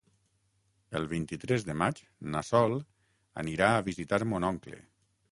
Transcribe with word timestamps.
El 0.99 1.03
vint-i-tres 1.09 1.65
de 1.67 1.75
maig 1.81 2.01
na 2.35 2.41
Sol 2.47 2.73
anirà 3.43 3.67
a 3.75 3.83
visitar 3.91 4.19
mon 4.33 4.49
oncle. 4.49 4.81